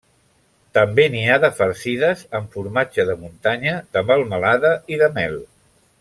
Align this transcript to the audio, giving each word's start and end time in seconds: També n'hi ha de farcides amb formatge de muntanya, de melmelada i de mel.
També 0.77 1.03
n'hi 1.15 1.19
ha 1.29 1.35
de 1.43 1.51
farcides 1.59 2.23
amb 2.41 2.57
formatge 2.57 3.05
de 3.13 3.17
muntanya, 3.25 3.75
de 3.97 4.03
melmelada 4.11 4.73
i 4.97 5.03
de 5.05 5.11
mel. 5.19 5.37